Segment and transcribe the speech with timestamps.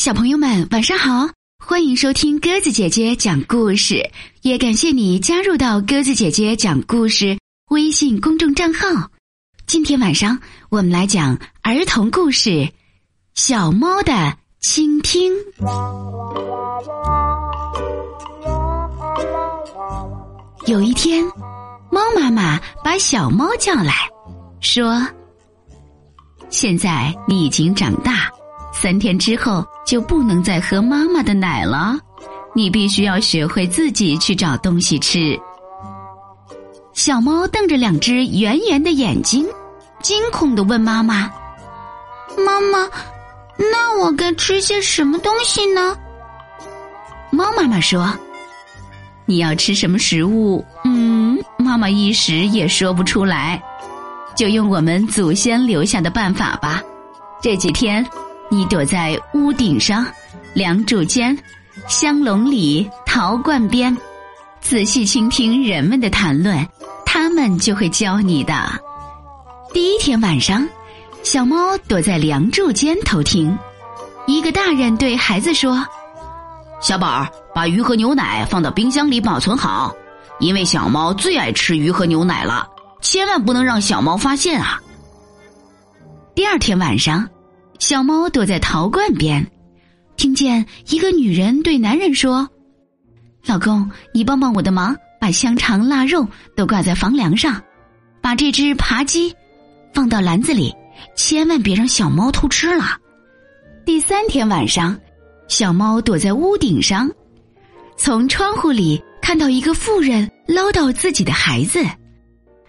[0.00, 1.28] 小朋友们，晚上好！
[1.62, 7.38] 欢迎收听鸽子姐姐讲故事，也感谢你加入到鸽子姐姐讲故事
[7.68, 9.10] 微信公众账号。
[9.66, 10.38] 今天晚上
[10.70, 12.48] 我们来讲儿童故事
[13.34, 15.34] 《小猫的倾听》。
[20.66, 21.22] 有一天，
[21.90, 23.92] 猫妈妈把小猫叫来，
[24.62, 25.06] 说
[26.48, 28.30] ：“现在你已经长大。”
[28.82, 31.98] 三天之后就不能再喝妈妈的奶了，
[32.54, 35.38] 你必须要学会自己去找东西吃。
[36.94, 39.46] 小猫瞪着两只圆圆的眼睛，
[40.00, 41.30] 惊恐的问妈妈
[42.38, 42.88] ：“妈妈，
[43.58, 45.94] 那我该吃些什么东西呢？”
[47.30, 48.10] 猫妈妈说
[49.26, 50.64] ：“你要吃什么食物？
[50.86, 53.62] 嗯，妈妈一时也说不出来，
[54.34, 56.82] 就用我们祖先留下的办法吧。
[57.42, 58.02] 这几天。”
[58.52, 60.04] 你躲在屋顶上、
[60.54, 61.38] 梁柱间、
[61.86, 63.96] 香笼里、陶罐边，
[64.60, 66.66] 仔细倾听人们的谈论，
[67.06, 68.52] 他们就会教你的。
[69.72, 70.68] 第一天晚上，
[71.22, 73.56] 小猫躲在梁柱间偷听。
[74.26, 75.86] 一个大人对孩子说
[76.82, 79.94] ：“小宝，把鱼和牛奶放到冰箱里保存好，
[80.40, 82.68] 因为小猫最爱吃鱼和牛奶了，
[83.00, 84.80] 千万不能让小猫发现啊。”
[86.34, 87.28] 第二天晚上。
[87.80, 89.50] 小猫躲在陶罐边，
[90.14, 92.46] 听见一个女人对男人说
[93.46, 97.60] ：“老公，你帮帮我的忙，把香肠、腊肉都挂在房梁上，
[98.20, 99.34] 把这只扒鸡
[99.94, 100.72] 放到篮子里，
[101.16, 102.98] 千万别让小猫偷吃了。”
[103.86, 104.96] 第三天晚上，
[105.48, 107.10] 小猫躲在屋顶上，
[107.96, 111.82] 从窗户里看到一个妇人唠叨自己的孩子：“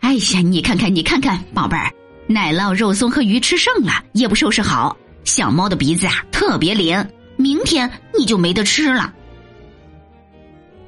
[0.00, 1.90] 哎呀，你看看，你看看，宝贝儿。”
[2.28, 4.96] 奶酪、肉松和鱼吃剩了，也不收拾好。
[5.24, 7.04] 小猫的鼻子啊特别灵，
[7.36, 9.12] 明天你就没得吃了。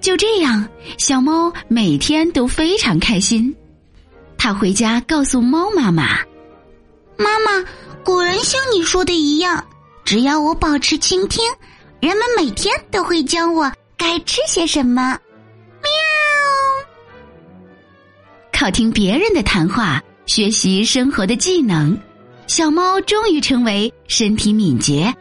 [0.00, 0.66] 就这样，
[0.98, 3.54] 小猫每天都非常开心。
[4.38, 6.18] 它回家告诉猫妈妈
[7.18, 7.66] ：“妈妈，
[8.04, 9.62] 果然像你说的一样，
[10.04, 11.44] 只要我保持倾听，
[12.00, 15.18] 人们每天都会教我该吃些什么。”
[15.82, 15.90] 喵。
[18.52, 20.02] 靠听别人的谈话。
[20.30, 21.98] 学习生活的技能，
[22.46, 25.12] 小猫终于成为身体敏捷、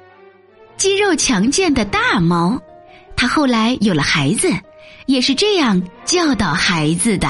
[0.78, 2.62] 肌肉强健的大猫。
[3.16, 4.48] 它后来有了孩子，
[5.08, 7.28] 也是这样教导孩子的。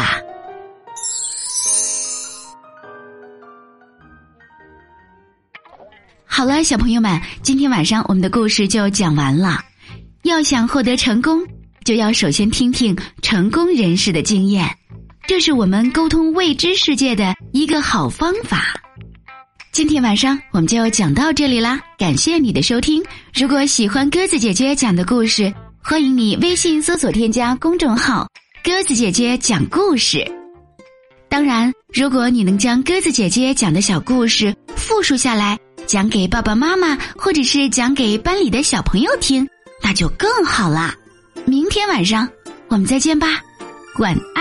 [6.25, 9.57] 好了，小朋友们，今天晚上我们的故事就讲完了。
[10.23, 11.47] 要想获得成功，
[11.85, 14.69] 就要首先听听成功人士的经验。
[15.29, 18.73] 这是我们沟通未知世界的一个好方法。
[19.71, 23.05] 今天晚上我们就讲到这里啦，感谢你的收听。
[23.35, 25.53] 如果喜欢鸽子姐姐讲的故事，
[25.83, 28.27] 欢迎你微信搜索添加公众号
[28.65, 30.25] “鸽子姐姐讲故事”。
[31.29, 39.47] 当然，如果你能将鸽子姐姐讲的小故事复述下来，讲给爸爸妈妈或者是讲给班里的小朋友听，
[39.83, 40.95] 那就更好啦。
[41.45, 42.27] 明天晚上
[42.67, 43.39] 我们再见吧，
[43.99, 44.38] 晚安。